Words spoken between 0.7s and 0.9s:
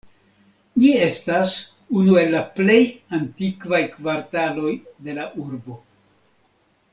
Ĝi